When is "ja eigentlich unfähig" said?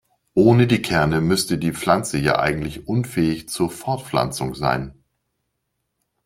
2.17-3.49